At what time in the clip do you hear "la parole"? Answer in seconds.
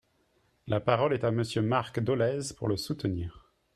0.65-1.13